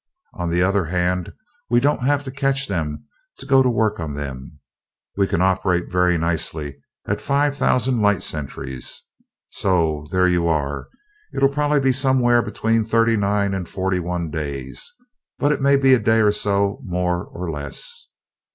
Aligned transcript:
On 0.33 0.49
the 0.49 0.63
other 0.63 0.85
hand, 0.85 1.31
we 1.69 1.79
don't 1.79 2.01
have 2.07 2.23
to 2.23 2.31
catch 2.31 2.67
them 2.67 3.05
to 3.37 3.45
go 3.45 3.61
to 3.61 3.69
work 3.69 3.99
on 3.99 4.15
them. 4.15 4.57
We 5.15 5.27
can 5.27 5.43
operate 5.43 5.91
very 5.91 6.17
nicely 6.17 6.81
at 7.05 7.21
five 7.21 7.55
thousand 7.55 8.01
light 8.01 8.23
centuries. 8.23 9.03
So 9.49 10.07
there 10.11 10.27
you 10.27 10.47
are 10.47 10.87
it'll 11.35 11.49
probably 11.49 11.81
be 11.81 11.93
somewhere 11.93 12.41
between 12.41 12.83
thirty 12.83 13.15
nine 13.15 13.53
and 13.53 13.69
forty 13.69 13.99
one 13.99 14.31
days, 14.31 14.91
but 15.37 15.51
it 15.51 15.61
may 15.61 15.75
be 15.75 15.93
a 15.93 15.99
day 15.99 16.21
or 16.21 16.31
so 16.31 16.81
more 16.83 17.23
or 17.25 17.51
less." 17.51 18.07